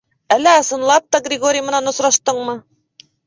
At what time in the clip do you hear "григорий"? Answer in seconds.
1.27-1.63